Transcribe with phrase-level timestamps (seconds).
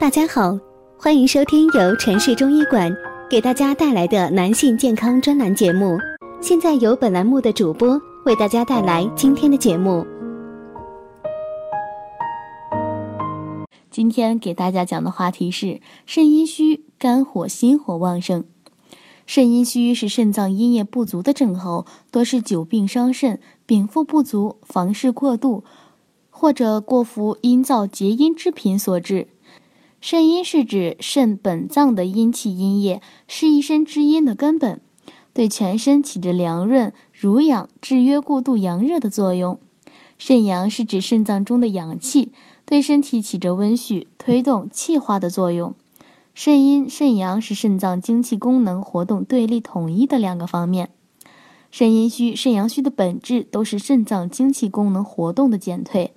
[0.00, 0.56] 大家好，
[0.96, 2.96] 欢迎收听由城市中医馆
[3.28, 5.98] 给大家带来的男性健康专栏节目。
[6.40, 10.06] 现在由本栏目的主播为大家带来今天的节目。
[13.90, 18.44] 今天给大家讲的话题是肾阴虚，肝火心火旺盛。
[19.26, 25.64] 肾阴虚是肾脏阴液不足的症候，多是久病伤肾、禀赋不足、房事过度，
[26.30, 29.26] 或者过服阴燥结阴之品所致。
[30.00, 34.80] 肾阴是指肾本脏的阴气阴液，是一身之阴的根本，
[35.34, 39.58] 对全身起着凉润、濡养、制约过度阳热的作用。
[40.16, 42.32] 肾阳是指肾脏中的阳气，
[42.64, 45.74] 对身体起着温煦、推动、气化的作用。
[46.32, 50.90] 肾阴、肾阳是肾脏精气功能活动对立统一的两个方面。
[51.70, 56.12] 肾阴虚、肾阳虚的本质都是肾脏精气功能活动的减退，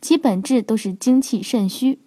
[0.00, 1.98] 其本质都是精气肾虚。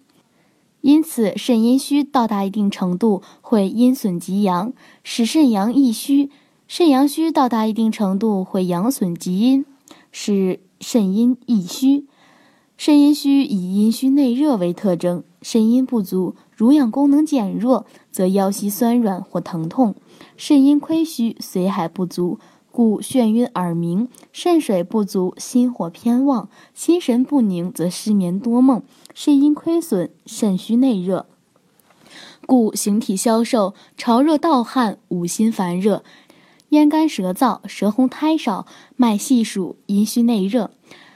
[0.80, 4.72] 因此，肾阴虚到达一定程度，会阴损及阳，
[5.04, 6.30] 使肾阳易虚；
[6.66, 9.64] 肾阳虚到达一定程度，会阳损及阴，
[10.10, 12.06] 使肾阴易虚。
[12.78, 19.92] 肾阴虚以阴虚内热为特征，肾阴不足，濡养功能减弱，则腰膝酸软或疼痛；
[20.38, 22.38] 肾阴亏虚，髓海不足。
[22.72, 28.82] 故眩晕耳鸣，肾水不足，心火偏旺，心神不宁，则失眠多梦，
[29.12, 31.26] 肾阴亏损，肾虚内热，
[32.46, 36.04] 故形体消瘦，潮热盗汗，五心烦热，
[36.68, 40.70] 咽干舌燥，舌红苔少，脉细数，阴虚内热，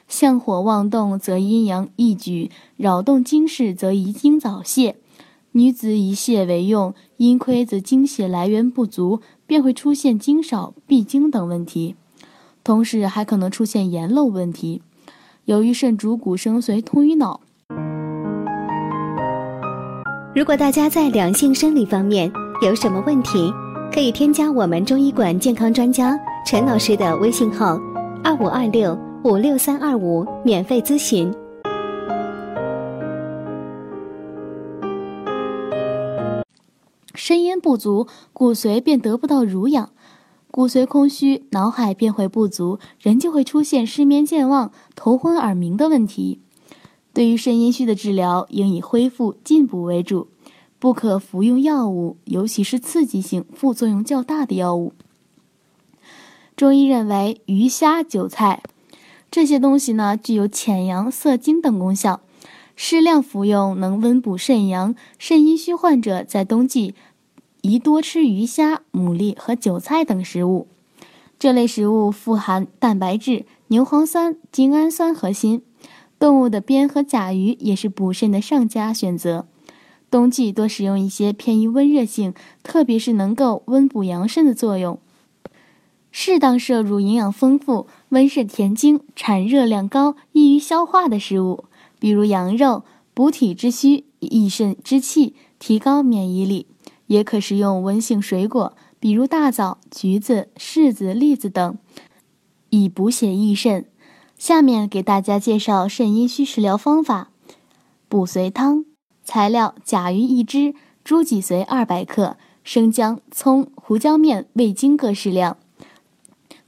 [0.08, 4.96] 相火妄动，则阴阳易举，扰动经室，则遗精早泄。
[5.56, 9.20] 女子以泻为用，阴亏则精血来源不足。
[9.46, 11.96] 便会出现精少、闭经等问题，
[12.64, 14.80] 同时还可能出现盐漏问题。
[15.44, 17.42] 由于肾主骨生髓，通于脑。
[20.34, 22.32] 如果大家在两性生理方面
[22.62, 23.52] 有什么问题，
[23.92, 27.78] 可以添加我们中医馆健康专家陈老师的微信号：
[28.24, 31.30] 二五二六五六三二五，免费咨询。
[37.14, 39.90] 肾阴不足，骨髓便得不到濡养，
[40.50, 46.40] 骨髓空虚，脑海便会不足，人就会出现失眠健忘、头昏耳鸣的问题。
[47.12, 50.28] 对于肾阴虚的治疗，应以恢复进补为主，
[50.80, 54.92] 不可服用药物，尤其是刺激性、副作用较大的药物。
[56.56, 58.62] 中医认为，鱼虾、韭菜
[59.30, 62.20] 这些东西呢，具有潜阳、涩精等功效，
[62.76, 64.94] 适量服用能温补肾阳。
[65.18, 66.94] 肾阴虚患者在冬季。
[67.62, 70.68] 宜多吃鱼虾、牡蛎和韭菜等食物，
[71.38, 75.62] 这类食物富含蛋白质、牛磺酸、精氨酸和锌。
[76.18, 79.46] 动物的鞭和甲鱼也是补肾的上佳选择。
[80.10, 84.98] 冬季多使用一些偏于温热性，特别是能够温补阳肾的作用。
[86.12, 91.64] 适当摄入营养丰富、温肾填精、产热量高、易于消化的食物，
[92.04, 92.84] 比如羊肉，
[93.14, 96.66] 补体之虚、益肾之气，提高免疫力。
[97.06, 101.78] 也可食用温性水果，比如大枣、橘子、柿子、栗子等，
[102.68, 103.86] 以补血益肾。
[104.36, 107.30] 下面给大家介绍肾阴虚食疗方法：
[108.10, 108.84] 补髓汤。
[109.24, 115.56] 材料：甲鱼一只，猪脊髓二百克，生姜、葱、胡椒面、味精各适量。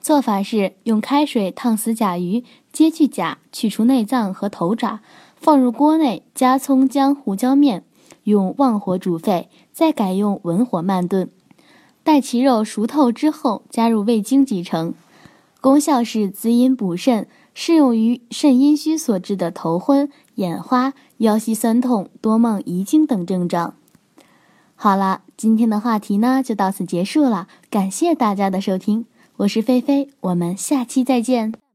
[0.00, 5.00] 做法是用开水烫死甲鱼，揭去甲，去除内脏和头爪，
[5.36, 7.84] 放入锅内，加葱姜、胡椒面。
[8.24, 11.30] 用旺火煮沸，再改用文火慢炖，
[12.02, 14.94] 待其肉熟透之后，加入味精即成。
[15.60, 23.74] 功效是滋阴补肾，适用于肾阴虚所致的头昏、眼花、腰膝酸痛、多梦、遗精等症状。
[24.74, 31.65] 好了，今天的话题呢就到此结束了，感谢大家的收听，我是菲菲，我们下期再见。